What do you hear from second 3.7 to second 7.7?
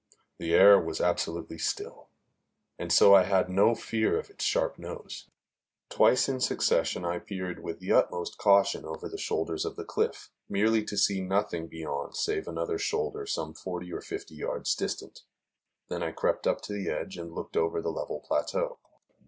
fear of its sharp nose. Twice in succession I peered